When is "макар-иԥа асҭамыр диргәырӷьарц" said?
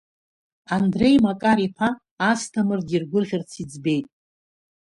1.25-3.51